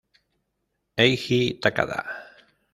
Eiji 1.05 1.41
Takada 1.61 1.99